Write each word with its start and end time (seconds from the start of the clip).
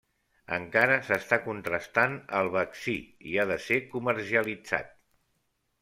Encara 0.55 0.95
s'està 1.09 1.39
contrastant 1.43 2.17
el 2.41 2.51
vaccí 2.57 2.97
i 3.35 3.39
ha 3.43 3.49
de 3.55 3.61
ser 3.69 3.81
comercialitzat. 3.95 4.95